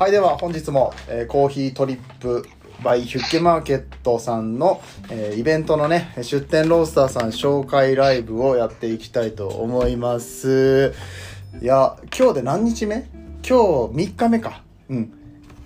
[0.00, 2.48] はい、では本日も、えーコーヒートリップ
[2.82, 4.80] バイヒュッケマーケットさんの、
[5.10, 10.94] えーイベントのね、出店ロースターさん紹介ライブをやっていきたいと思います。
[11.60, 13.10] いや、今日で何日目？
[13.46, 14.62] 今日3日目か。
[14.88, 15.12] うん。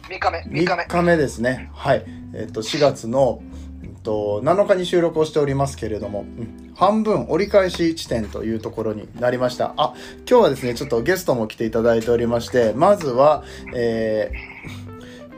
[0.09, 0.89] 3日目、3日目3。
[0.89, 1.71] 日目ですね。
[1.73, 2.05] はい。
[2.35, 3.41] えっ、と、4月の、
[3.85, 9.75] えっと、7日に収録をしておりますけれども、うん半分折り返し地点というところになりました。
[9.77, 9.95] あ、
[10.29, 14.55] 今日はですね、ちょっとゲストも来ていただいておりまして、まずは、えー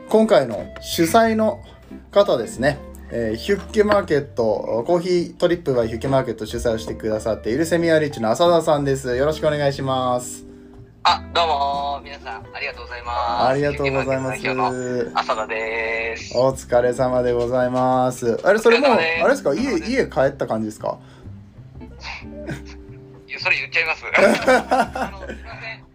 [0.09, 1.61] 今回の主催の
[2.13, 2.79] 方ですね。
[3.11, 9.17] えーヒュッケマーケット、コーヒートリップバイヒュッケマーケット主催をしてくださっているセミアリッチの浅田さんです。
[9.17, 10.47] よろしくお願いします。
[11.03, 13.47] あ、どうもー皆さん、ありがとうございます。
[13.49, 14.43] ありがとうございます。
[14.43, 14.77] 代表
[15.11, 16.39] の浅田です。
[16.39, 18.41] お疲れ様でございます。
[18.45, 19.55] あれ、それもう、あれ様ですか？
[19.55, 20.99] 家、家帰った感じですか？
[23.39, 24.05] それ言っちゃいます。
[24.99, 25.87] あの、すいません。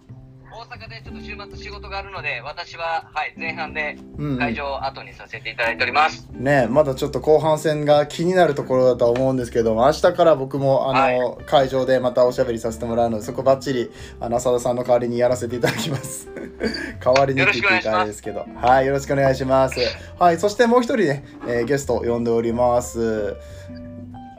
[0.54, 6.27] 大阪でちょっと週末仕事があるので、私は、はい、前半でうん、会場を後にさせていただいております。
[6.34, 16.30] ねまだちょっと後半戦が気になるところだとは思うんですけども、明日から僕も、あの、会場でまたおしゃべりさせてもらうので、そこばっちり、あの、浅田さんの代わりにやらせていただきます。
[17.04, 18.46] 代わりにって言っていいかあれですけど。
[18.55, 19.80] はい、よろしくお願いします。
[20.20, 23.35] はい、そしてもう一人ね、えーゲストを呼んでおります。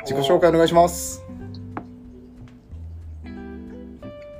[0.04, 1.21] 自己紹介お願いします。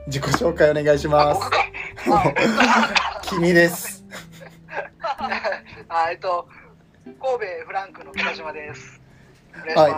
[0.07, 1.41] 自己紹介お願いしあ、ます。
[3.29, 4.05] 君です。
[5.89, 6.49] あえっと、
[7.05, 9.01] 神戸フランクの北島です。
[9.75, 9.95] お願い。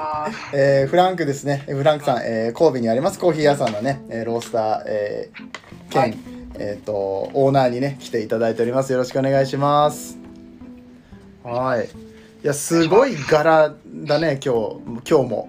[0.53, 1.65] えーフランクですね。
[1.67, 6.19] えーフランクさん、えー神戸にありますコーヒー屋さんのね、えーロースター、えー兼、はい
[6.57, 8.93] えっ、と、オーナーにね、来ていただいております。
[8.93, 10.17] よろしくお願いします。
[11.43, 11.87] はい。
[11.87, 11.89] い
[12.43, 15.49] や、すごい柄だね、今日、今日も。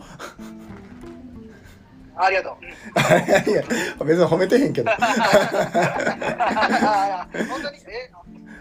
[2.17, 2.55] ありがとう。
[3.27, 3.63] いやいや、
[4.05, 4.91] 別に褒めてへんけど。
[4.91, 4.95] あ
[7.49, 8.09] 本当にえ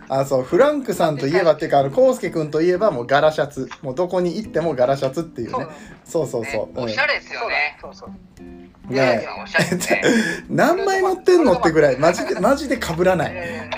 [0.08, 3.68] あ、そう、フランクさんといえばっていうか、あの、コウスケ君といえばもう柄シャツ。
[3.82, 5.66] もうどこに行っても柄シャツっていうそうね。
[6.04, 6.80] そうそうそう。
[6.80, 7.78] おしゃれですよね。
[7.80, 8.10] そうそう。
[8.92, 10.02] ねやおしゃれですね。
[10.50, 13.32] 何枚持ってんのってぐらい、マジで、マジで被らない。
[13.34, 13.70] え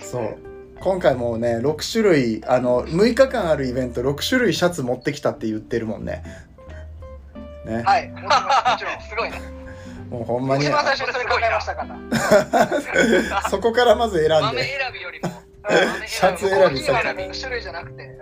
[0.02, 0.36] そう
[0.80, 6.22] 今回もね6種類あの6日間あるイベント6種類シャツ持ってきたって言ってるもんね
[7.64, 8.18] ね、ーはい、も
[8.78, 9.00] ちろん。
[9.00, 9.40] すごいね。
[10.10, 11.86] もうほんまに一番最初にそれ考えましたか
[13.32, 13.42] ら。
[13.50, 15.30] そこからまず選ん豆で選びよりも。
[16.06, 18.18] シャツ選び種類じゃなくて、うん。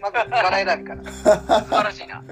[0.00, 1.04] まず柄選びから。
[1.04, 2.22] 素晴らしいな。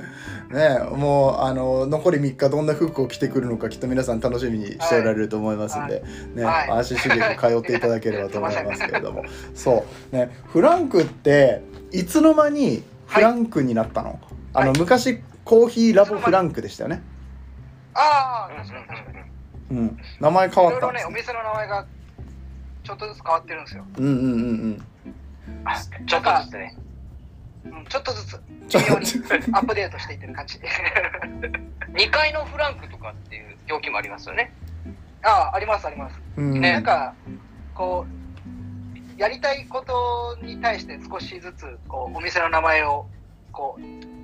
[0.50, 6.02] ねもうあの残り3日どんな服を着てくるのかきっと皆さん楽しみにしておられると思いますんで、
[6.34, 9.24] ね、はい足しげく通っていただければと思いますけれども
[9.54, 11.62] そうねフランクって
[11.92, 14.18] いつの間にフランクになったの、
[14.52, 17.02] あのはい昔コーヒーラボフランクでしたよね
[17.94, 19.78] ああ、確かに確かに。
[19.78, 21.86] うん名前変いろいろね、わったんですねお店の名前が
[22.82, 23.84] ちょっとずつ変わってるんですよ。
[23.96, 24.86] うんうんうんうん
[26.06, 26.76] ちょっとずつね。
[27.64, 29.06] うん、ちょっとずつ、ちょ微妙に
[29.52, 30.58] アップデートしていってる感じ。
[31.94, 34.52] 2階のフランクとかっていう表記もありますよね。
[35.22, 36.20] ああ、ありますあります。
[36.36, 37.14] うんねなんか、
[37.74, 38.06] こ
[39.16, 43.06] う、やりたいことに対して少しずつ、こう、お店の名前を、
[43.52, 44.16] こう、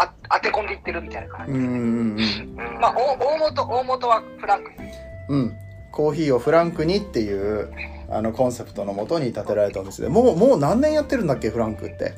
[0.00, 1.52] あ当て込んでいってるみたいな感じ。
[1.52, 1.76] うんうんうん。
[1.76, 2.80] うん。
[2.80, 4.76] まあ、大大元、大元はフランクに。
[5.28, 5.52] うん。
[5.90, 7.72] コーヒーをフランクにっていう
[8.10, 10.08] あのコンセプトのもとに立てられたお店で。
[10.08, 12.14] もうもう何年やってるんだっけフランクって？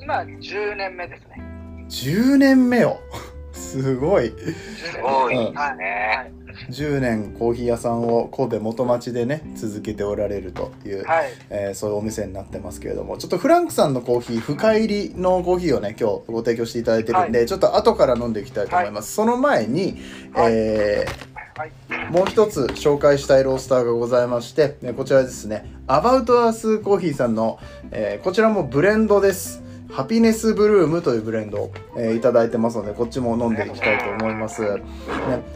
[0.00, 1.42] 今、10年目ですね。
[1.88, 3.00] 10年目よ。
[3.52, 4.26] すごい。
[4.26, 5.76] 10す年ごいです目はい。
[5.78, 6.32] ね。
[6.70, 11.32] 10年コーヒー屋さんを神戸元町でね続けておられるという、はい。
[11.50, 19.98] えーそういうお店になってますけれどもちょっとフランクさんのコーヒー深入りのコーヒーをね今日ご提供していただいてるんで、ちょっと後から飲んでいきたいと思います、その前に、
[20.32, 22.12] はいえーはい。
[22.12, 27.58] もう一つ紹介したいロースターがございまして、ねこちらですね、アバウトアースコーヒーさんの、
[27.90, 29.62] えーこちらもブレンドです。
[29.96, 34.60] ハピネスブルームというブレンドを、えーいただいてますので、こっちも飲んでいきたいと思います。
[34.60, 34.82] ね、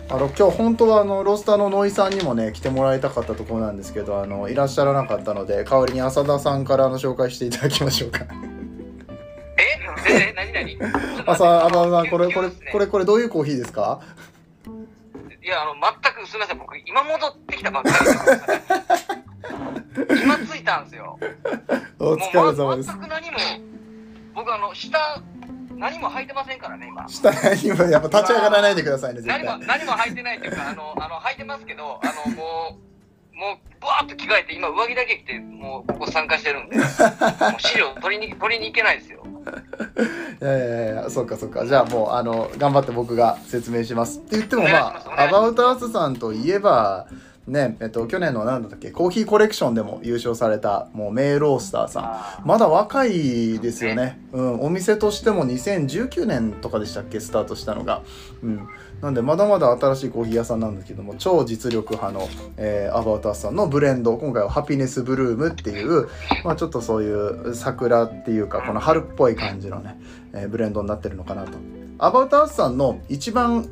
[0.08, 8.24] あの今日本当はあのロースターのノイさんにもね来てもらいたかったところなんですけどあのいらっしゃらなかったので代わりに浅田さんからあの紹介していただきましょうか。
[9.58, 9.78] え？
[10.10, 10.54] え、何？
[10.54, 10.78] 何？
[11.26, 14.00] 浅浅田さんこれこれこれこれどういうコーヒーですか？
[15.42, 15.82] いや、あの、全
[16.22, 17.90] くすみません、僕、今戻ってきたばっか
[19.96, 20.06] り。
[20.06, 20.22] で。
[20.22, 21.18] 今着いたんですよ。
[21.98, 22.88] お疲れ様です。
[22.88, 23.38] 全く何も、
[24.50, 25.22] 僕、あの、下、
[25.76, 27.08] 何も履いてませんからね、今。
[27.08, 32.76] 下にもやっぱ立ち上がらないでくださいね絶何も、対何も履いてないっていうか、あの、あの、履いてますけど、あの、も
[33.32, 36.86] う、もう、バーッと着替えて、今、上着だけ着て、もう、ここ参加してるんで、 もう
[37.60, 39.20] 資料取りに、取りに行けないですよ。
[40.42, 47.08] いやいやいやそうかそうかじゃあもうあの頑張って僕が説明しますって言ってもまあアバウトアースさんといえば
[47.46, 48.90] ねえっと去年の何だっけ？
[48.92, 52.04] Coffee Collection でも優勝されたもう名ロースターさん。
[52.04, 57.18] あまだ若いですよね、うん、お店としても2019年とかでしたっけ？
[57.18, 58.02] スタートしたのが、
[58.42, 58.68] うん、
[59.00, 64.16] なんでまだまだ新しいコーヒー屋さんなんですけども超実力派の、えー ABOUT USさんのブレンド。
[64.16, 66.08] 今回は Happiness Bloom っていう、
[66.44, 69.98] まあ、ちょっとそういう桜っていうかこの春っぽい感じのね、
[70.34, 71.58] えーブレンドになってるのかなと。
[71.98, 73.68] ABOUT USさんの一番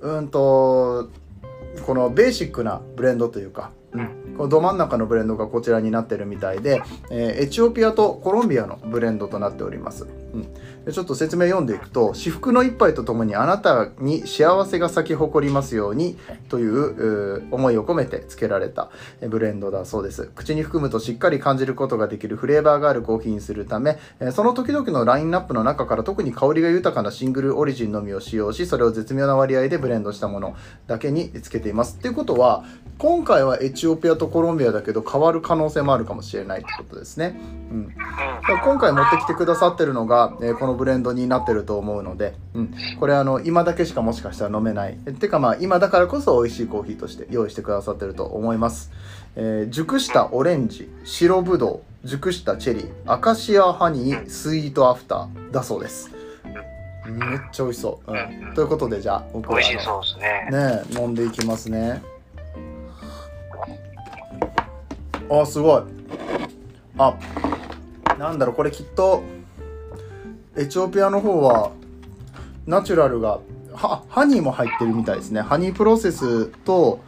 [0.00, 1.10] うんと
[1.84, 10.06] このベーシックなブレンドというか、うん、このど真ん中のブレンドがこちらになってるみたいで、えーエチオピアとコロンビアのブレンドとなっております、
[10.84, 16.18] うん、ちょっと説明読んでいくと至福の一杯とともにあなたに幸せが咲き誇りますように
[16.48, 18.90] という思いを込めて付けられた
[19.28, 20.30] ブレンドだそうです。
[20.34, 30.56] 口に含むとしっかり感じることができるフレーバーがあるコーヒーにするため、えーその時々のラインナップの中から特に香りが豊かなシングルオリジンのみを使用しそれを絶妙な割合でブレンドしたもの
[30.86, 31.96] だけにつけています。
[31.98, 32.64] っていうことは
[32.98, 37.38] 今回はエチオピアとコロンビアだけど変わる可能性もあるかもしれないってことですね、
[37.70, 37.94] うん、
[38.64, 44.98] 今回持ってきてくださってるのが、えーこのブレンドになってると思うので、うん、これあの今だけしかもしかしたら飲めない。
[45.06, 48.90] えてかまあ今だからこそ美味しいコーヒーとして用意してくださってると思います、
[49.34, 56.10] えー熟したオレンジ白ぶどう熟したチェリーアカシアハニースイートアフターだそうです。
[57.04, 60.48] めっちゃ美味しそう、うん、ということでじゃあ僕は美味しそうですね。
[60.50, 62.02] ねえ飲んでいきますね
[65.30, 65.82] あすごい。
[66.98, 67.14] あ
[68.18, 69.22] なんだろうこれきっと
[70.56, 71.72] エチオピアの方は
[72.66, 73.40] ナチュラルが
[73.74, 75.42] ハニーも入ってるみたいですね。
[75.42, 77.00] ハニープロセスと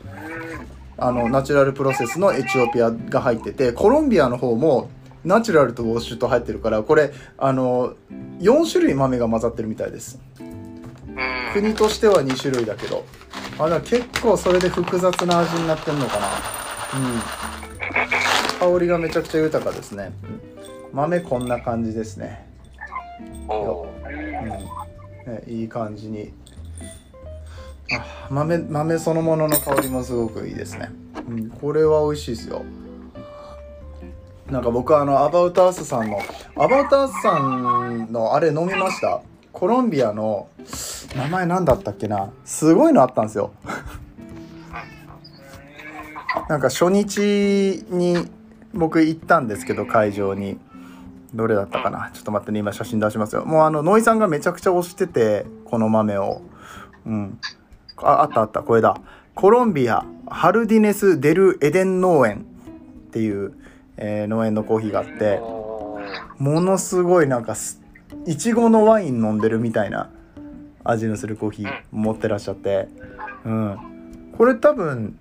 [0.99, 4.91] あのナチュラルプロセスのエチオピアが入っててコロンビアの方も
[5.25, 7.95] ナチュラルとウォッシュと入ってるからこれあの
[8.41, 10.21] 4種類豆が混ざってるみたいです。
[11.55, 13.05] 国としては2種類だけど。
[13.59, 16.27] あだ結構それで複雑な味になってんのかな。
[16.27, 17.01] う
[17.55, 17.58] ん。
[18.59, 20.41] 香りがめちゃくちゃ豊かですね、うん
[20.91, 22.47] 豆こんな感じですね、
[23.21, 23.27] う
[25.29, 25.33] ん。
[25.33, 26.33] ね、いい感じに。
[27.93, 30.91] あ豆豆そのものの香りもすごくいいですね、
[31.29, 32.65] うん、これは美味しいですよ。
[34.51, 36.19] なんか僕はあのアバウトアースさんの
[36.57, 39.21] アバウトアースさんのあれ飲みました？
[39.53, 40.49] コロンビアの
[41.15, 42.33] 名前何だったっけな？
[42.47, 43.53] すごいのあったんですよ。
[46.49, 48.27] なんか初日に
[48.75, 50.59] 僕行ったんですけど会場に。
[51.35, 52.11] どれだったかな？
[52.15, 53.45] ちょっと待ってね今写真出しますよ。
[53.45, 56.41] もうあのノイさんがめちゃくちゃ推しててこの豆を。
[57.05, 57.39] うん。
[57.99, 58.63] ああったあった。
[58.63, 58.99] これだ。
[59.35, 62.47] コロンビアハルディネス・デル・エデン農園
[63.09, 63.53] っていう、
[63.99, 65.39] えー農園のコーヒーがあって
[66.39, 67.83] ものすごいなんかす
[68.25, 70.09] いちごのワイン飲んでるみたいな
[70.83, 72.89] 味のするコーヒー持ってらっしゃって。
[73.45, 74.33] うん。
[74.39, 75.19] これ多分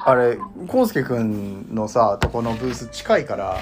[0.00, 3.60] あれコウスケくんのさとこのブース近いから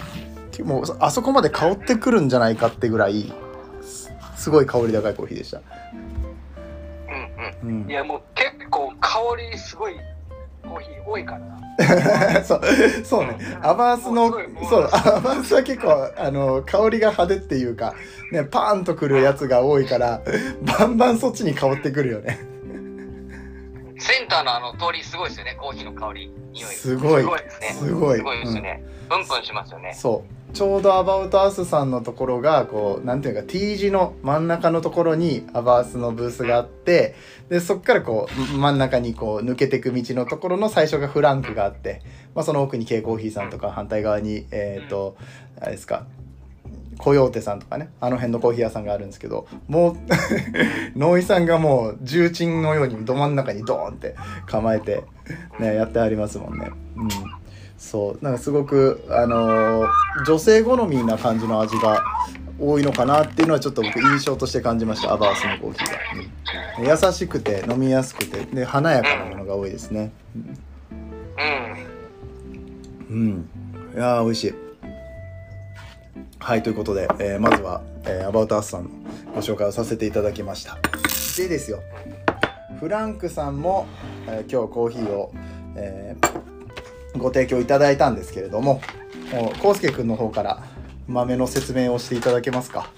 [0.64, 3.32] もうあそこまで香ってくるんじゃないかってぐらい
[3.82, 5.60] すすごい香り高いコーヒーでした、
[7.62, 7.82] うんうん。
[7.82, 7.90] うん。
[7.90, 9.18] い、やもう結構香
[9.50, 9.94] りすごい
[10.62, 11.56] コーヒー多いからな。
[12.44, 12.60] そう
[13.04, 13.38] そうね。
[13.62, 14.30] アバースの
[14.68, 17.94] そうアバースは結構あの香りが派手っていうか
[18.32, 20.22] ねパーンとくるやつが多いから
[20.78, 22.55] バンバンそっちに香ってくるよね
[23.98, 26.70] センターのあの通りすごいですよね、コーヒーの香り、匂い。
[26.70, 27.22] すごい。
[27.22, 27.68] すごいですね。
[27.68, 28.18] すごい。
[28.18, 28.82] すごいですよね。
[29.08, 29.94] プンプンしますよね。
[29.94, 30.36] そう。
[30.56, 37.14] ちょうどアバウトアースさんのところがこうなんていうか T 字の真ん中のところにアバースのブースがあって
[37.50, 42.00] でそっからこう真ん中にこう抜けていく道のところの最初がフランクがあって、
[42.34, 45.18] まあ、その奥に K コーヒーさんとか反対側にえっ、と
[45.60, 46.06] あれですか
[46.98, 49.96] コヨーテさんとかねあの辺のコーヒー屋さんがあるんですけどもう
[50.98, 54.14] ノイさんがもう重鎮のようにど真ん中にドーンって
[54.46, 55.04] 構えて、
[55.58, 56.70] ね、やってありますもんね。
[56.96, 57.08] うん。
[57.78, 58.24] そう。
[58.24, 59.88] なんかすごくあのー
[60.26, 62.02] 女性好みな感じの味が
[62.58, 65.12] 多いのかなっていうのはちょっと僕印象として感じました。
[65.12, 65.98] アバースのコーヒーが、
[66.80, 67.06] うん。
[67.06, 70.12] 優しくて飲みやすくてで華やかなものが多いですね。
[70.34, 70.58] うん。
[73.10, 73.48] うん。
[73.94, 74.65] いやー美味しい
[76.38, 78.90] はいということで、えーまずは、えーアバウトアースさんの
[79.34, 80.78] ご紹介をさせていただきました
[81.36, 81.80] でですよ
[82.78, 83.86] フランクさんも、
[84.28, 85.32] えー今日コーヒーを、
[85.76, 86.46] えー
[87.18, 88.80] ご提供いただいたんですけれども
[89.32, 90.62] もうコウスケ君の方から
[91.08, 92.90] 豆の説明をしていただけますか？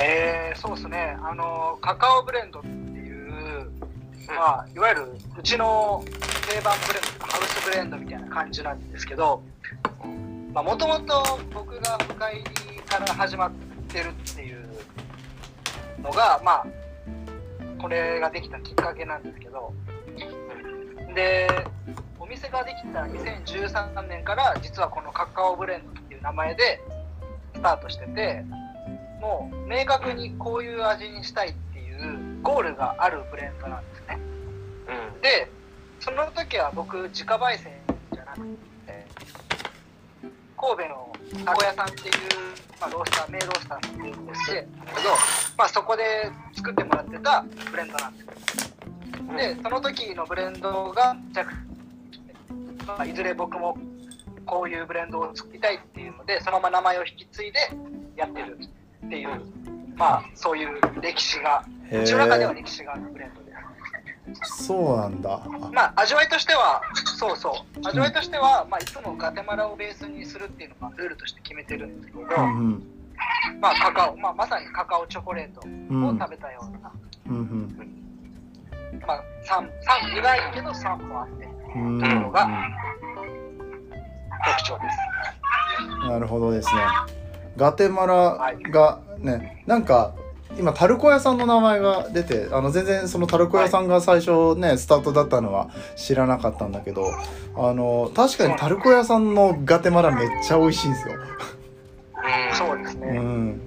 [0.00, 1.16] えー、そうですね。
[1.22, 3.70] あのカカオブレンドっていう、
[4.28, 6.04] まあいわゆるうちの
[6.48, 9.42] 定番ブレンド、ハウスブレンドみたいな感じなんですけど、
[10.62, 13.52] もともと僕が深入りから始まっ
[13.88, 14.64] てるっていう
[16.00, 16.66] のが、まあ
[17.80, 19.74] これができたきっかけなんですけど
[21.14, 21.48] で
[22.18, 26.80] お店ができた2013年から実はこのカカオブレンドっていう名前で
[27.54, 28.42] スタートしてて
[29.20, 34.18] もう明確にこういう味にしたいっていうゴールがあるブレンドなんですね
[35.14, 35.20] うん。
[35.20, 35.50] で
[36.00, 37.72] その時は僕自家焙煎
[38.14, 38.63] じゃなくて
[40.64, 41.12] 神戸の
[41.44, 42.14] たこ屋さんっていう、
[42.80, 44.68] まあ、ロースター名ロースターっていうんですけど、
[45.58, 46.02] まあ、そこで
[46.54, 48.74] 作ってもらってたブレンドなんです。
[49.36, 51.46] でその時のブレンドが着、
[52.86, 53.76] まあ、いずれ僕も
[54.46, 57.58] こういうブレンドを作りたいっていうのでそのまま名前を引き継いで
[58.16, 58.58] やってる
[59.06, 59.42] っていう
[59.96, 63.43] まあそういう歴史がへうちの中ではえ歴史があるブレンド
[64.32, 65.34] そうなんだ。
[65.44, 66.80] あまあ味わいとしては
[67.18, 67.86] そうそう。
[67.86, 72.82] 味わいとしては、まあ、いつもガテマラをベースにするっていうのがルールとして決めてるんですけど、うんうん。
[73.60, 76.90] まあカカオ、まあ、まさにカカオチョコレートうんを食べたような、
[77.26, 77.94] うん
[79.06, 82.48] まあ酸酸苦いけど酸もあってうんところが
[84.46, 86.08] 特徴です。
[86.08, 86.80] なるほどですね。
[87.56, 90.14] ガテマラがねなんか
[90.58, 97.06] 今タルコ屋さんの名前が出てあの全然そのタルコ屋さんが最初ねスタートだったのは知らなかったんだけど
[97.56, 101.14] あの確かにタルコ屋さんのガテマラめっちゃ美味しいんですよ。
[101.14, 102.56] うん。
[102.56, 103.60] そうですね、うん、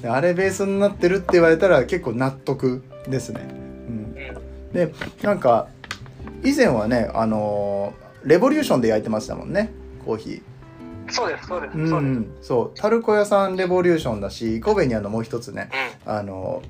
[0.00, 3.46] であれベースになってるって言われたら結構納得ですね。
[3.50, 4.92] うん、うんで
[5.22, 5.68] なんか
[6.44, 9.72] 以前はねあのレボリューションで焼いてましたもんね
[10.04, 10.42] コーヒー。
[11.10, 12.10] そうですそうです、うそうです。
[12.10, 12.78] ん、そう。
[12.78, 15.70] タルコ屋さんレボリューションだし神戸にあのもう一つね
[16.06, 16.12] うん。
[16.12, 16.62] あの、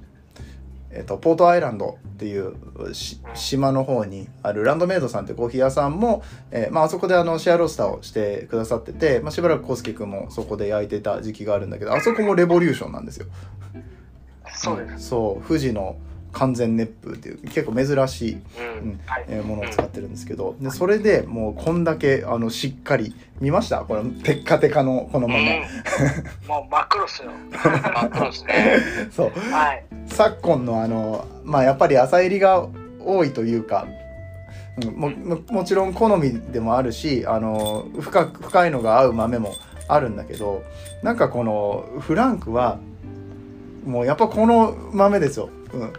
[0.90, 2.54] えっと、ポートアイランドっていう
[2.92, 13.26] し島の方にあるランドメイドさんってコーヒー屋さんも、えーまああそこであのシェアロースターをしてくださってて、まあ、しばらくコウスケ君もそこで焼いてた時期があるんだけどあそこもレボリューションなんですよ。
[14.54, 15.46] そうです、そう。
[15.46, 15.96] 富士の
[16.32, 18.36] 完全熱風っていう結構珍しい、う。
[18.36, 23.78] うんえーものを使ってるんですけどでそれでもうこんだけあのしっかり見ました？
[23.80, 25.66] このテッカテカのこの豆、
[26.46, 27.30] もう真っ黒っすよ。
[27.52, 28.78] 真っ黒ですね。
[29.10, 29.30] そう。
[29.50, 29.84] はい。
[30.06, 32.66] 昨今のあのまあやっぱり朝入りが
[33.00, 33.86] 多いというか、
[34.82, 39.54] うん、もももちろん好みでもあるしあの深く深いのが合う豆も
[39.88, 40.62] あるんだけど
[41.02, 42.78] なんかこのフランクは
[43.86, 45.92] もうやっぱこの豆ですよ、うん、うん。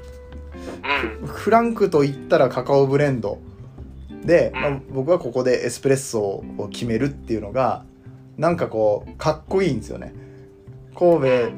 [1.26, 3.40] フランクと言ったらカカオブレンド
[4.24, 7.86] で、まあうん僕はここでエスプレッソを決めるっていうのが
[8.38, 10.14] なんかこうかっこいいんですよね。
[10.96, 11.52] 神戸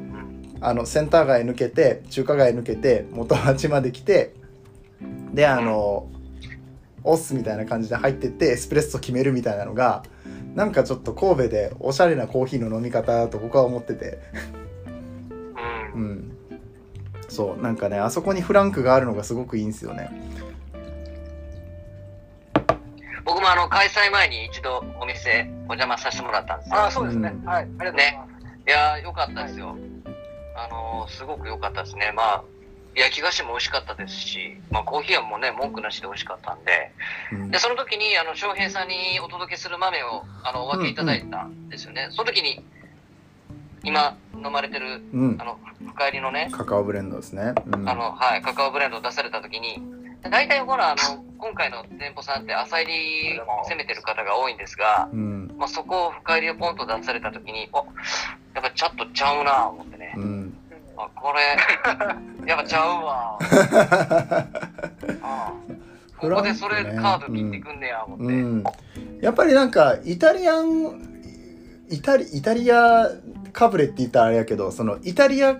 [0.60, 4.34] あのセンター街抜けて中華街抜けて元町まで来て
[5.32, 6.08] であの
[7.02, 10.04] オスみたいな感じで入ってってエスプレッソ決めるみたいなのが
[10.54, 14.18] なんかちょっと神戸でおしゃれなコーヒーの飲み方だと僕は思ってて。
[15.94, 16.00] うん。
[16.00, 16.04] う。
[16.04, 16.31] ん
[17.32, 20.10] そうなんかねあそこにフランクがあるのがすごくいいんですよね
[23.24, 26.84] 僕もあの開催前に一度お店お邪魔させてもらったんですよ。
[26.84, 29.76] あそうですね、うんはいありがとうございます、いやー、良かったですよ。
[30.54, 32.12] あのー、すごく良かったですね。
[32.14, 32.44] まあ、
[32.94, 36.92] 焼き菓子も美味しかったですし、まあ、コーヒーもね、文句なしで美味しかったんで、
[37.32, 42.08] うんで、その時に、あの、翔平さんにお届けする豆を、あの、お分けいただいたんですよね。
[42.10, 42.62] その時に、
[43.84, 45.36] 今、飲まれてる、うん。
[45.40, 49.82] あの、深入りのね、カカオブレンドですね、うん、あの、はい、カカオブレンドを出された時に、
[50.22, 55.54] 大体ほら、あの、今回の店舗さんって朝入り攻めてる方が多いんですが、うん。
[55.58, 57.78] まあ、そこを深入りをポンと出された時に、お
[58.54, 60.14] やっぱちょっとちゃうなぁ思ってね。
[60.16, 60.56] うん。
[60.96, 61.56] あ、これ、
[62.46, 63.38] やっぱちゃうわ。
[65.22, 65.52] あ
[66.22, 68.24] ここでそれカード切ってくんねや、思って。
[68.24, 68.64] うん、
[69.20, 71.12] やっぱりなんかイタリアン
[71.90, 73.10] イタリイタリア
[73.52, 75.58] かぶれって言ったらあれやけどそのイタリア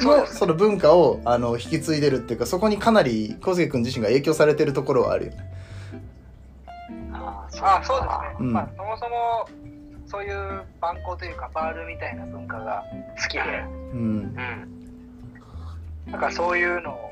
[0.00, 5.38] のその文化をあの引き継いでるっていうかそこにかなり小杉君自身が影響されてるところはあるよね。
[7.12, 8.52] ああそうですね、うん。
[8.52, 9.48] まあそもそも
[10.06, 12.84] そういう番号というかバールみたいな文化が
[13.22, 13.40] 好きで。
[13.40, 13.44] う
[13.96, 13.98] ん。
[13.98, 14.02] う
[16.10, 16.12] ん。
[16.12, 17.10] なんかそういうの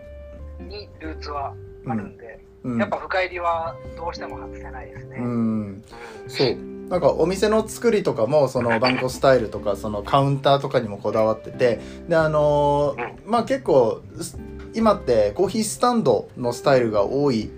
[0.60, 1.54] にルーツは
[1.88, 5.84] あるんで、うんやっぱ深入りはどうしても外せないですね、うん、
[6.28, 6.56] そう。
[6.88, 14.38] なんかお店の作りとかもそのバンコスタイルとかそのカウンターとかにもこだわっててであのーまあ結構す
[14.74, 17.50] 今ってコーヒースタンドのスタイルが多い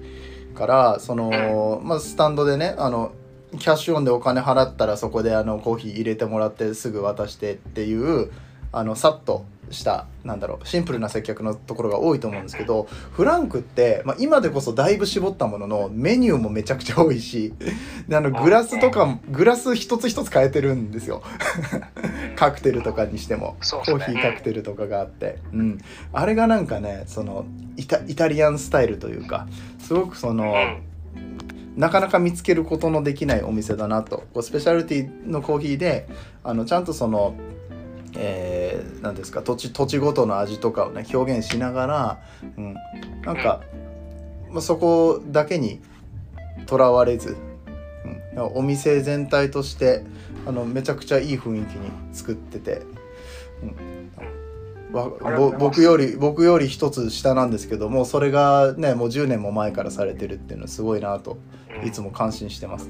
[0.55, 3.13] からその、まあ、スタンドでねあの
[3.59, 8.31] キャッシュオンでお金払ったらそこであのコーヒー入れてもらってすぐ渡してっていう
[8.73, 17.55] あのさっとしたなんだろうシンプルな接客のところが多いと思うんですけどフランクって、まあ、今でこそだいぶ絞ったもののメニューもめちゃくちゃ多いし
[18.09, 21.23] であのグラスとかもグラス一つ一つ変えてるんですよ。
[22.37, 23.55] カクテルとかにしてもね。
[23.61, 25.79] コーヒーカクテルとかがあって、うん、
[26.13, 27.47] あれがなんかねその
[27.77, 29.47] イタイタリアンスタイルというか
[29.79, 30.83] すごくその、うん。
[31.77, 34.25] なかなか見つけることのできないお店だなと。
[34.33, 36.09] こうスペシャルティのコーヒーで
[36.43, 37.35] あのちゃんとその
[38.19, 42.19] えー、なんですか土地土地ごとの味とかをね表現しながら、
[42.57, 42.75] うん、
[43.23, 43.61] なんか、
[44.51, 45.81] まあ、そこだけに
[46.67, 47.37] とらわれず、
[48.35, 50.03] うん、お店全体として
[50.47, 52.83] あのめちゃくちゃいい雰囲気に作ってて、
[53.63, 53.67] う
[54.93, 55.11] ん、わ
[55.59, 61.39] 僕より僕より一つ下なんですけどもそれがねもう10年も前からされてるっていうのはすごいなと
[61.85, 62.89] いつも感心してます。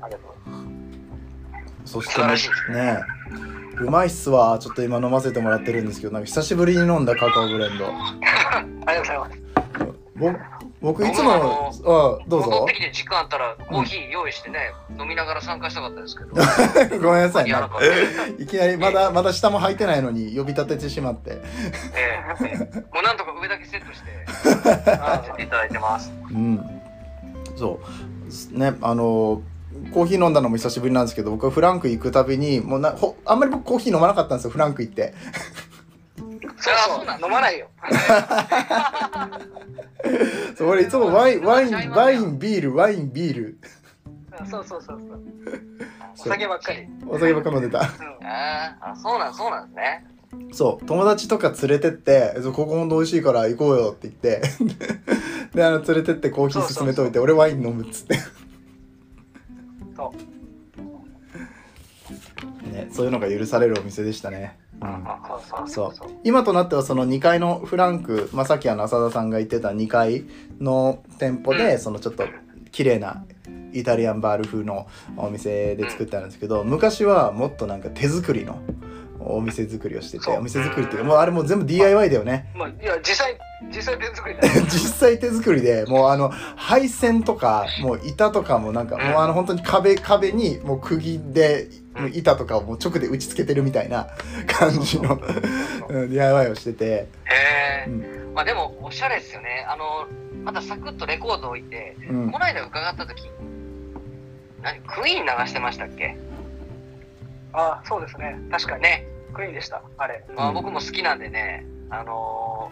[0.00, 1.92] ありがとうございます。
[1.92, 4.58] そして素晴らしいですねうまいっすわ。
[4.58, 7.86] ちょっと今飲ませてもらってるんですけどなんか久しぶりに飲んだカカオブレンド。
[7.86, 9.40] ありがとうございます。
[10.20, 10.32] ぼ
[10.82, 11.38] 僕いつもあ
[12.26, 12.50] どうぞ。
[12.50, 16.30] 戻ってきて時間あったらコーヒー用意してね、飲みながら参加したかったですけど。
[17.00, 17.54] ごめんなさいね、
[18.38, 21.32] いきなりまだまだ下も履いてないのに呼び立ててしまって。
[21.94, 24.26] ええもうなんとか上だけセットして、
[24.84, 26.12] させていただいてます。
[26.30, 26.82] うん。
[27.56, 27.80] そ
[28.54, 28.58] う。
[28.58, 29.42] ねあの
[29.90, 35.14] コーヒー飲んだのも久しぶりなんですけど僕はフランク行くたびにもうなほあんまり僕コーヒー飲まなかったんですよフランク行って。
[36.62, 37.68] そうあそそうな飲まないよ。
[40.56, 43.58] そう俺いつもワインワインワインビールワインビール。
[44.50, 45.20] そうそうそうそう。
[46.18, 46.86] お酒ばっかり。
[47.08, 47.80] お酒ばっか飲んでた。
[47.80, 47.86] うん。
[48.26, 50.06] あそうなん、そうなんですね。
[50.52, 50.86] そう。
[50.86, 54.42] 友達とか連れてって「そうここほんと美味しいから行こうよ」って言って。
[55.54, 58.18] であの連れてってコーヒー勧めといて俺ワイン飲むっつって
[60.00, 60.12] そ
[62.68, 62.70] う。
[62.72, 65.92] ねそういうのが許されるお店でしたね、うん、そう。
[66.24, 70.24] 今となってはその2階のフランク、まあ、さっきあの浅田さんが言ってた2階
[70.58, 72.24] の店舗で、うんそのちょっと
[72.72, 73.24] 綺麗な
[73.72, 78.60] イタリアンバール風のお店で作ってあるんですけど昔はもっとなんか手作りの
[79.20, 83.36] お店作りをしててお店作りっていうかもうあれもう全部 DIY だよねまあ、いや、実際、
[83.74, 84.36] 実際手作り。
[84.64, 94.08] 実際手作りでもうあの配線とかもう板とかもなんかもうあの本当に壁壁にもう釘でもう板とかをもう直で打ち付けてるみたいな
[94.46, 95.20] 感じの
[95.88, 97.08] うん DIY をしてて、へ
[97.86, 99.66] え、うまあでも、おしゃれですよね。
[99.68, 100.06] あの、
[100.44, 103.28] またサクッとレコード置いて、うんこの間伺った時
[104.62, 106.16] 何クイーン流してましたっけ？
[107.52, 108.36] あそうですね。
[108.50, 108.82] 確かに。
[108.82, 109.06] ね。
[109.30, 109.82] クイーンでした。
[109.98, 110.24] あれ。
[110.34, 112.70] まあ、うん僕も好きなんでね、あの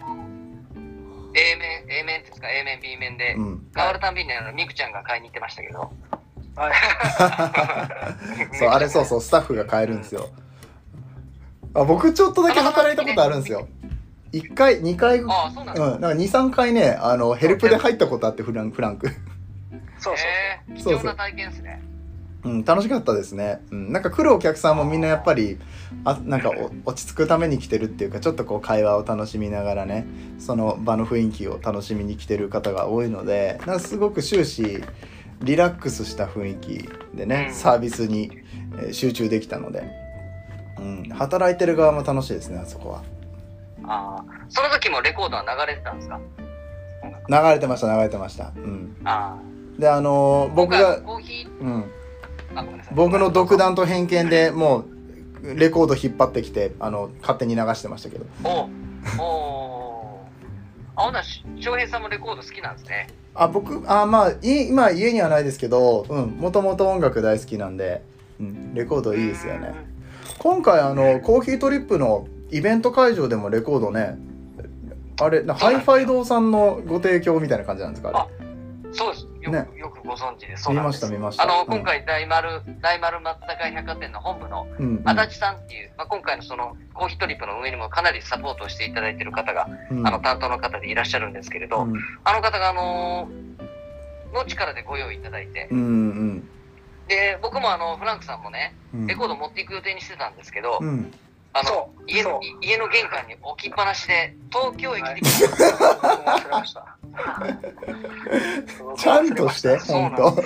[0.75, 5.91] ー、A 面、A 面ですか、A 面、B 面で、うん、変わるたんびにあのミクちゃんが買いに行ってましたけど。
[6.55, 6.73] はい。
[8.57, 10.29] そうあれそうそうスタッフが買えるんですよ
[11.73, 13.67] あ僕ちょっとだけ働いたことあるんですよ
[14.33, 15.81] 1回2回うんああ、そうなんか。
[15.81, 19.15] なんか23回ねあのヘルプで入ったことあってフランフランクそう
[19.99, 20.17] そうへ
[20.69, 21.81] え、貴重な体験ですね。
[22.43, 25.57] うん、楽しかったですね、うん、なんか来るお客さんもみんなやっぱり
[26.05, 26.51] あなんか
[26.85, 30.07] お落ち着くために来てるっていうかちょっとこう会話を楽しみながらね
[30.39, 34.81] その場の雰囲気を楽しみに来てる方が多いのでなんかすごく終始
[35.41, 37.53] リラックスした雰囲気でねうん。
[37.53, 38.31] サービスに
[38.77, 39.83] えー集中できたので、
[40.77, 43.03] うん、働いてる側も楽しいですねあそこは。
[43.85, 46.19] ああ、その時もレコードは流れてたんですか？
[47.27, 49.81] 流れてました流れてました、うん、ああ。
[49.81, 51.91] であのー僕が、コーヒー、うん。
[52.91, 54.85] 僕の独断と偏見でも
[55.43, 58.25] うレコード引っ張ってきてあの勝手に流してましたけど。
[58.43, 58.69] おう
[59.19, 60.29] おう
[60.95, 63.07] あ、ほな、し翔平さんもレコード好きなんですね。
[63.35, 68.01] あ僕あまあい今家にはないですけどうんもともと音楽大好きなんで、
[68.39, 69.73] うん、レコードいいですよね。
[70.39, 74.17] 今回あの Coffee Trip のイベント会場でもレコードね
[75.21, 78.27] あれなハイファイ堂さんのご提供みたいな感じなんですかあ。
[78.91, 79.25] そうです。
[79.41, 79.67] よく、ね
[80.09, 80.63] ご存知です。
[80.63, 81.05] そう見まなんです。
[81.05, 81.43] した見ました。
[81.43, 81.67] あの、うん。
[81.67, 85.09] 今回大丸、大丸松坂屋百貨店の本部のうんうん。
[85.09, 90.07] 足立さんっていう、まあ、今回のその Coffee Trip の上にもかなりサポートをしていただいている方が、うん。
[90.07, 91.93] あの担当の方でいらっしゃるんですけれど、うん。
[92.23, 93.59] あの方があのー
[94.33, 96.49] の力でご用意いただいて、うんうん。
[97.07, 99.07] で、僕もあの、フランクさんもね、うん。
[99.07, 101.11] レコード持っていく予定にしてたんですけど、うん。
[101.51, 105.47] あの家の家の玄関に置きっぱなしで、東京駅はいで来た、
[106.37, 106.98] 忘れました。
[108.97, 110.41] ちゃんとしてそうなん本当。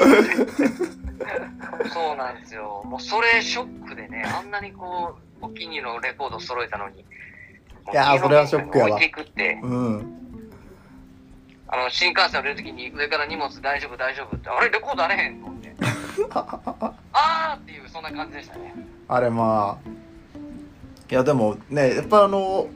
[1.89, 2.83] そうなんですよ。
[2.85, 7.05] もうそれショックでね、あんなにこう、お気に入りのレコードを揃えたのに、い
[7.93, 8.95] やーそれはショックやわ。
[8.95, 10.19] 置いていくって、うん。
[11.67, 15.75] あの、新幹線降りるときに上から荷物大丈夫大丈夫って、あれレコードあれへんと思って、
[17.13, 18.73] あーっていう、そんな感じでしたね。
[19.07, 19.89] あれまあ
[21.11, 22.67] いやでもねやっぱあの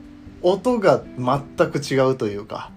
[0.42, 2.70] 音が全く違うというか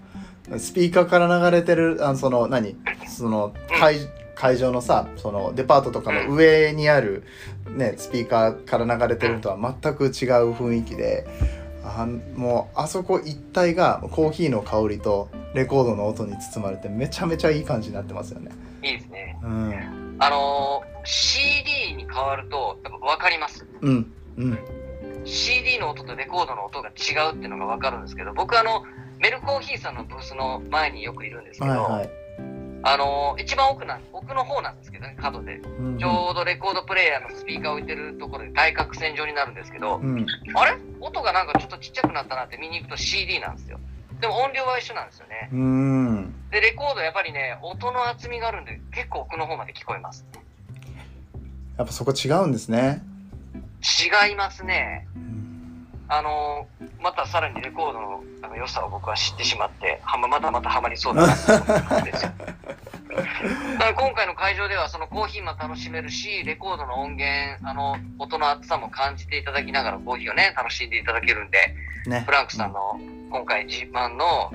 [0.58, 2.76] スピーカーから流れてるあのその何？
[3.08, 3.96] その会
[4.34, 7.24] 会場のさそのデパートとかの上にある、
[7.68, 10.10] ね、スピーカーから流れてるのとは全く違う
[10.52, 11.26] 雰囲気で
[11.84, 18.50] あもうあそこ一帯がコーヒーの香りとレコードの音に包まれてめちゃめちゃいい感じになってますよね。
[18.82, 19.38] いいですね。
[19.42, 23.66] うん、あのー CD に変わると、分かります？
[23.80, 24.58] うん、うん、
[25.24, 28.84] CD の音とレコードの音が違うっていうのが分かるんですけど、僕あの、
[29.22, 32.10] メルコーヒーさんのブースの前によくいるんですけど、はいはい。
[32.82, 35.58] あのー一番奥なん、奥の方なんですけどね、角で。
[35.58, 40.76] うんちょうどレコードプレイヤーのスピーカーを置いてるところで対角線上になるんですけど、うん、あれ？
[40.98, 43.78] 音がなんかちょっとちっちゃくなったなって見に行くと CD なんですよ。
[44.20, 45.50] でも音量は一緒なんですよね。
[45.52, 50.24] うん、で、レコードやっぱりね、音の厚みがあるんで、結構奥の方まで聞こえます。
[51.78, 53.00] やっぱそこ違うんですね。
[53.82, 55.06] 違いますね。
[55.14, 62.32] うんあのーまたさらにレコードのあの良さを僕は知ってしまって、はままたまたハマりそうだなって思ってですよ。
[63.12, 71.58] だから今回の会場ではそのコーヒーも楽しめるし、レコードの音源、あの、音の厚さも感じていただきながらコーヒーをね、楽しんでいただけるんで、
[72.06, 72.32] ねフ。
[72.32, 72.98] ランクさんの
[73.30, 74.52] 今回自慢の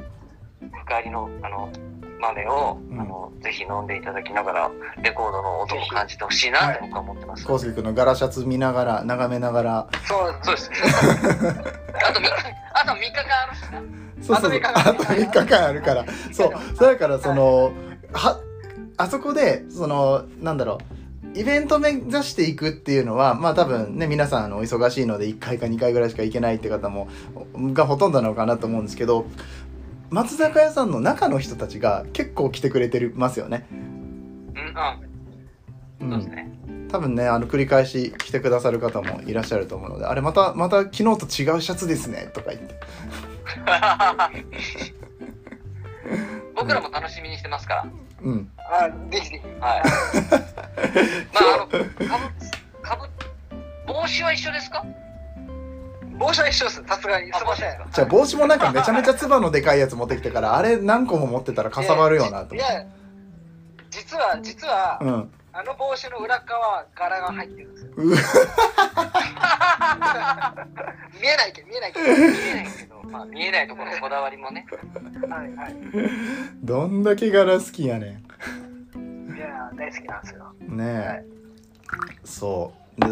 [0.60, 1.72] 深入りのあの
[2.20, 3.00] 豆を、うん。
[3.00, 7.46] あのぜひ飲んでいただきながらレコードの音も感じてほしいなって僕は思ってます。
[7.46, 9.88] コウスケ君のガラシャツ見ながら眺めながら。
[10.08, 10.72] そうそうです。
[10.74, 12.30] あと3日、
[12.74, 13.82] あと3日間あるしな。
[14.22, 16.06] そうそうあとあと3日間あるから。
[16.32, 16.52] そう。
[16.80, 17.72] だからその
[18.14, 18.40] は
[18.98, 20.98] あそこでそのなんだろう。
[21.38, 27.08] イベント目指していくっていうのはまあ多分ね皆さんあのお忙しいので1回か2回ぐらいしか行けないって方も
[27.74, 29.28] がほとんどなのかなと思うんですけど
[30.10, 33.68] 松坂屋さんの中の人たちが結構来てくれてるますよね。
[36.00, 36.88] うん、うん。
[36.90, 42.76] 多分ねあの繰り返し来てくださる方もいらっしゃると思うのであれまたまた昨日と違うシャツですねとか言って
[46.56, 47.86] 僕らも楽しみにしてますから。
[48.24, 49.84] うんあぜひぜひはい。
[51.34, 54.84] まあ、あの、かぶ、かぶ、帽子は一緒ですか？
[56.18, 56.84] 帽子は一緒です。
[56.88, 57.32] さすがに。
[57.34, 57.78] すいません。
[57.92, 62.56] じゃあ帽子もなんかめちゃめちゃつばのでかいやつ持ってきてからあれ何個も持ってたらかさばるよなと思って。
[62.56, 62.86] いや
[63.90, 65.32] 実は実は、うん。
[65.54, 67.92] あの帽子の裏側柄が入ってるんですよ。
[67.96, 68.14] う 見
[71.28, 72.06] えないけど見えないけど。
[72.06, 74.68] 見えないけど、まあ、見えないところのこだわりもね。
[75.28, 75.76] はいはい。
[76.62, 78.22] どんだけ柄好きやね
[79.36, 80.54] いや大好きなんですよ。
[80.70, 81.26] んねえ。
[82.24, 83.02] そう。
[83.02, 83.08] で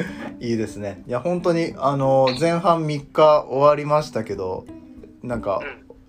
[0.40, 1.02] いいですね。
[1.06, 4.64] いや本当にあの前半3日終わりましたけど
[5.22, 5.60] なんか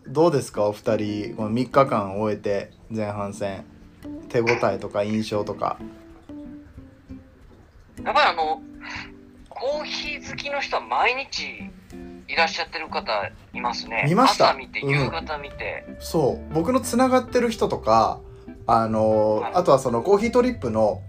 [0.05, 0.13] うん。
[0.13, 0.65] どうですか？
[0.67, 3.63] お二人この3日間終えて前半戦。
[4.29, 5.77] 手応えとか印象とか。
[8.03, 8.61] やっぱりあの、
[9.49, 11.69] コーヒー好きの人は毎日
[12.27, 13.11] いらっしゃってる方
[13.53, 14.03] いますね。
[14.07, 14.51] 見ました。
[14.51, 14.89] 朝見て、うん。
[14.89, 15.85] 夕方見て。
[15.99, 16.53] そう。
[16.53, 18.19] 僕のつながってる人とか
[18.67, 19.51] あのはい。
[19.55, 21.01] あとはそのコーヒートリップの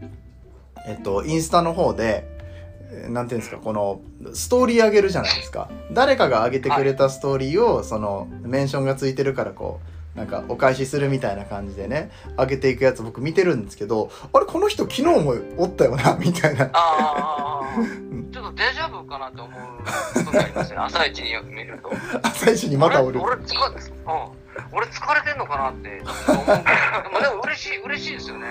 [0.87, 2.27] えっとインスタの方で
[2.91, 4.01] えーなんていうんですかこの
[4.35, 5.71] ストーリー上げるじゃないですか。
[5.93, 9.81] 誰かが上げてくれたストーリーをそのメンションがついてるからこ
[10.15, 16.69] うなんかお返しするみたいな感じでね上げていくやつ僕見てるんですけどあれこの人昨日もおったよなみたいな。
[16.73, 17.75] ああ、
[18.33, 20.77] ちょっとデジャブかなと思うことがありますね。
[20.79, 21.91] 朝一に見ると。
[22.23, 23.21] 朝一にまたおる。
[23.21, 26.47] 俺俺疲れ、うん、俺疲れてんのかなって思う
[27.13, 28.47] まあでも嬉しい、嬉しいですよね。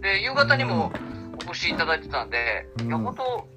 [0.00, 1.13] で、夕方にもお
[1.54, 2.86] 越しいただいてたんで、うん。
[2.88, 3.48] いや、本当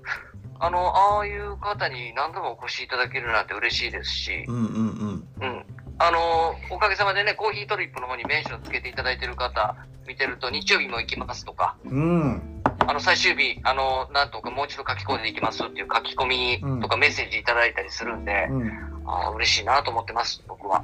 [0.59, 5.27] あの、ああいう方に何度もお越しいただけるなんて嬉しいですし、うんうんうん。
[5.41, 5.65] うん。
[5.99, 9.75] あの、おかげさまでね、コーヒートリップの方にメンションつけていただいてる方、
[10.07, 12.61] 見てると、日曜日も行きますとか、うん。
[12.87, 19.03] あの、最終日、あの、なんとかもう一度書き込んでいきますっていう書き込みとかメッセージいただいたりするんで、うん。
[19.05, 20.83] ああ、嬉しいなと思ってます、僕は。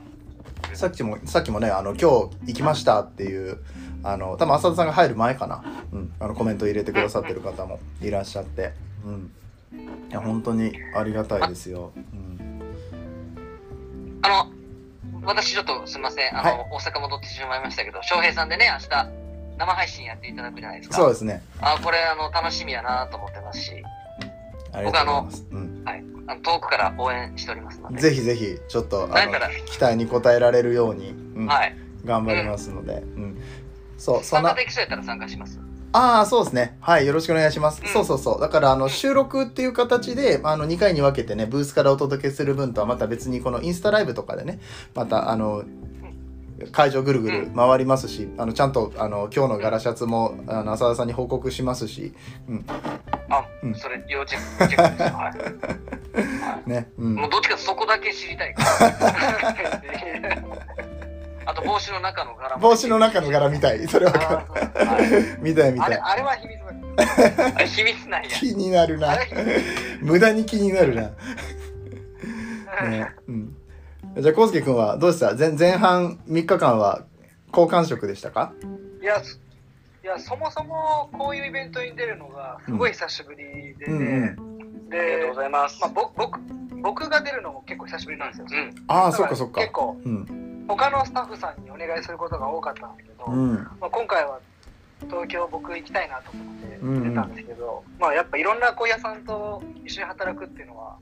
[0.74, 3.60] さっきもさっきもねあの今日行きましたっていう
[4.04, 8.74] あの多分浅田さんが入る前かな、うん、あのコメント入れてくださってる方もいらっしゃって、
[9.06, 9.32] うん、
[10.10, 12.62] いや本当にありがたいですよ、うん、
[14.24, 14.52] あの、
[15.26, 16.68] 私ちょっとすみません、あの、はい。
[16.72, 19.10] 大阪戻ってしまいましたけど、翔平さんでね、明日、
[19.58, 20.96] 生配信やっていただくじゃないですか。
[20.96, 21.44] そうですね。
[21.62, 23.72] あこれ、あの、楽しみやなと思ってますし、
[24.72, 26.04] ありがとうございます、うん、はい。
[26.26, 28.02] あの遠くから応援しておりますので。
[28.02, 29.32] ぜひぜひちょっとあの
[29.66, 31.48] 期待に応えられるように、うん。
[31.48, 31.76] はい。
[32.06, 33.38] 頑張りますので、うん
[34.04, 34.50] そうそんな。
[34.50, 35.62] 参加できそうやったら参加します。
[35.94, 36.76] ああそうですね。
[36.82, 37.88] はいよろしくお願いします、うん。
[37.88, 38.42] そうそうそう。
[38.42, 38.90] だからあのうん。
[38.90, 44.60] 収録っていう形であの2回に分けてねブースからお届けする分とはまた別にこのインスタライブとかでね
[44.94, 45.64] またあの
[46.74, 52.14] 会場ぐるぐる回りますし、あのちゃんとあの今日の柄シャツもあの浅田さんに報告しますし、
[53.30, 53.76] あ、うん。
[53.76, 55.10] それ、要チェックチェックです。
[55.10, 55.14] はい。
[56.42, 56.70] はい。
[56.70, 58.70] ね、うん、もうどっちかそこだけ知りたいから。
[61.46, 62.62] あと帽子の中の柄も。
[62.70, 63.88] 帽子の中の柄みたい。
[63.88, 64.46] それは
[65.40, 65.88] みたいみたい。
[65.88, 68.30] あれあれは秘密だあれ秘密なんや。
[68.30, 69.18] 気になるな。
[70.02, 71.02] 無駄に気になるな、
[72.90, 73.12] ね。
[73.28, 73.56] うん、
[74.18, 75.36] じゃあ康介君はどうでした？
[75.36, 77.04] 前前半3日間は
[77.52, 78.54] 好感触でしたか？
[79.02, 79.38] いやそ
[80.04, 83.98] いやそもそもこういうイベントに出るのがすごい久しぶりで、うん。
[83.98, 84.54] うん
[84.92, 86.40] ありがとうでございます、まあ、僕僕
[86.84, 88.76] 僕が出るのも結構久しぶりなんですよ、うん。
[88.88, 89.62] ああそっかそっか。
[89.62, 93.56] 結構うん他のスタッフさんにお願いすることが多かったんですけど、うん。
[93.80, 94.40] まあ、今回は
[95.02, 96.98] 東京僕行きたいなと思ってうん。
[96.98, 100.98] うん出たんですけど、まあやっぱいろんな小屋さんと一緒に働くっていうのは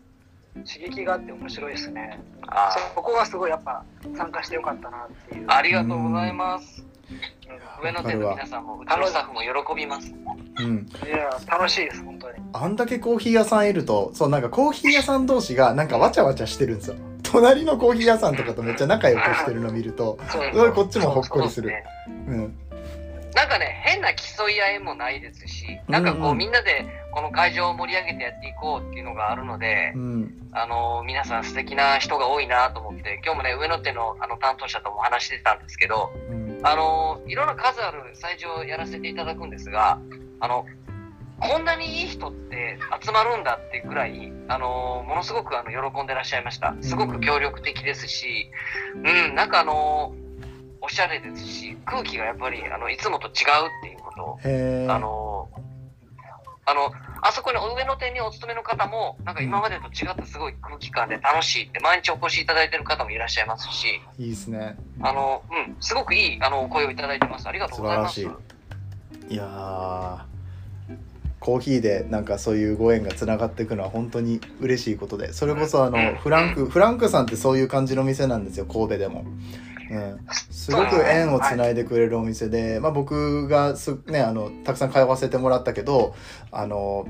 [0.56, 2.20] 刺激があって面白いですね。
[2.48, 3.84] あそこがすごいやっぱ
[4.16, 5.46] 参加してよかったなっていう。
[5.48, 6.82] ありがとうございます。
[6.82, 10.14] う上野店の皆さんもうちのスタッフも喜びます。
[10.60, 10.90] うんん。
[11.06, 12.36] いや楽しいです本当に。
[12.54, 16.96] あんだけコーヒー屋さんいるとそうなんかコーヒー屋さん同士がなんかわちゃわちゃしてるんですよ
[17.32, 21.70] 隣のコーヒー屋さんとかとめっちゃ仲良くしてるの見るとすごいこっちもほっこりする。
[21.70, 22.48] そうねう。
[22.48, 22.56] ん。
[23.34, 30.34] なんかね変な競い合いもないですしなんかこう、うんうんみんなでこの会場を盛り上げてやっていこうっていうのがあるので、うん。
[30.54, 36.60] あの皆さん素敵な人が多いなと思って今日もね上野店のあの担当者ともお話してたんですけどうん。
[36.64, 40.00] あのいろんな数ある催事をやらせていただくんですが
[40.40, 40.66] あの
[41.42, 46.76] こんなにいい人って集まるんだってぐらいあのものすごくあの喜んでらっしゃいました。
[46.82, 48.52] すごく協力的ですし
[48.96, 50.14] うんなんかあの
[50.82, 53.34] おしゃれですし空気がやっぱりあのいつもと違うっ
[53.82, 54.24] ていうこと。
[54.24, 54.40] を
[54.92, 55.50] あの
[56.64, 56.92] あの
[57.24, 64.00] あそこに上野店にお勤めの方もなんか今までと違ったすごい空気感で楽しいって毎日お越しいただいてる方もいらっしゃいますし。
[64.20, 64.78] いいですね。
[65.02, 67.48] あの、うん、すごくいいあのお声をいただいてます。
[67.48, 68.22] ありがとう素ございます。
[68.22, 69.34] 晴らしい。
[69.34, 70.31] いやー
[71.42, 79.26] コーヒーでなんかそういうご縁がつながっていくのは本当に嬉しいことでそれこそあのうんフランクフランクさんってそういう感じの店なんですよ神戸でも。
[79.90, 86.16] うん、すごく縁をつないでくれるお店で、まあ、僕がす、ね、あのたくさん通わせてもらったけど
[86.50, 87.06] あの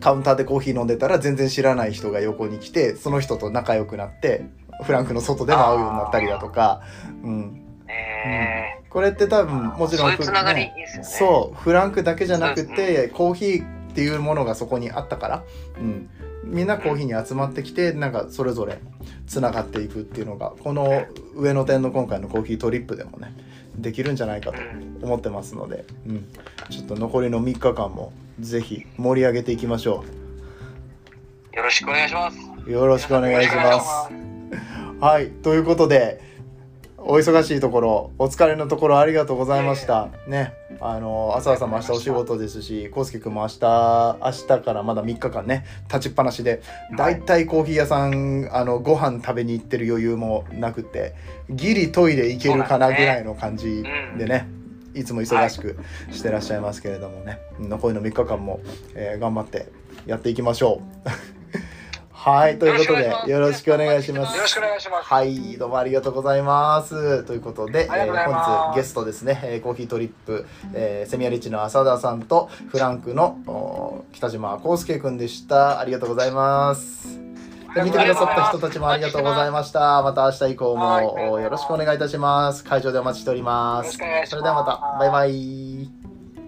[0.00, 4.46] カウンターでコーヒー飲んでたら全然知らない人が横に来てその人と仲良くなって
[4.82, 6.80] フランクの外でも会うようになったりだとか、
[7.22, 8.59] うん、え
[8.90, 11.04] これって多分ーもちろんそうねね。
[11.04, 15.44] そうフランクだけじゃなくてコーヒーっていうものがそこにあったから、
[15.78, 16.10] うん、
[16.44, 18.78] みんなコーヒーに集まってきてなんかそれぞれ
[19.26, 23.32] つながっていくっていうのがこの上野店の今回のコーヒートリップでもね
[23.76, 26.28] できるんじゃないかとうん思ってますので、うん、
[26.68, 30.04] ちょっと残りの3日間もぜひ盛り上げていきましょ
[31.52, 32.38] よろしくお願いします。
[32.66, 33.86] うよろしくお願いします。
[35.00, 36.29] はいということで
[37.02, 40.08] お忙しいところお疲れのところありがとうございました。
[40.26, 40.52] ね。
[40.80, 46.62] あの浅田さんも明日お仕事ですし康介君も明日明日からまだ3日間ね立ちっぱなしで
[46.96, 47.20] だい。
[47.22, 51.14] たいコーヒー屋さんあのご飯食べに行ってる余裕もなくて
[51.48, 53.82] ギリトイレ行けるかなぐらいの感じ
[54.16, 54.48] でね
[54.94, 55.78] いつも忙しく
[56.10, 58.60] してらっしゃいますけれどもね、残りの3日間も、
[58.94, 59.68] えー頑張って
[60.06, 61.39] やっていきましょう
[62.22, 67.24] はいということでよろしくお願いしますよろしくお願いしますはい、どうもありがとうございます。
[67.24, 75.80] ということで、とうございます本日ゲストですね、えーコーヒートリップ、えーセミアリッチの浅田さんとフランクのお北島康介くんでした。
[75.80, 77.18] ありがとうございます。
[77.74, 80.02] で見てくださった人たちもありがとうございました。
[80.02, 82.64] また明日以降はいもおよろしくお願いいたします。
[82.64, 83.98] 会場でお待ちしております。
[83.98, 85.90] ますそれではまた、バイバイ。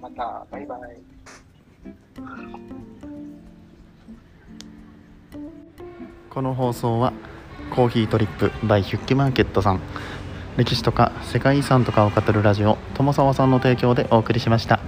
[0.02, 2.71] またバイバイ
[6.32, 7.12] この放送は
[7.76, 9.80] コーヒートリップ by ヒュッキマーケットさん。
[10.56, 14.80] 歴史とか世界遺産とかを語るラジオ友沢さんの提供でお送りしました。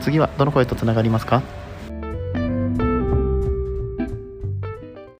[0.00, 1.42] 次はどの声とつながりますか？